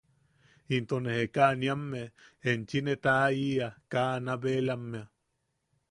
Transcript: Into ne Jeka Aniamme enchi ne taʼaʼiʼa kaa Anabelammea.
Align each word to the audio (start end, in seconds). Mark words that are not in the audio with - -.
Into 0.75 0.97
ne 1.03 1.11
Jeka 1.19 1.43
Aniamme 1.51 2.01
enchi 2.49 2.79
ne 2.85 2.93
taʼaʼiʼa 3.03 3.67
kaa 3.91 4.09
Anabelammea. 4.17 5.03